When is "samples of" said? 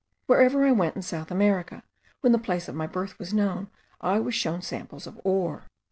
4.63-5.21